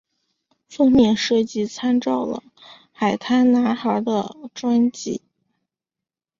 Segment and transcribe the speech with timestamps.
[0.67, 2.41] 封面设计参照了
[2.91, 5.21] 海滩男孩的专辑。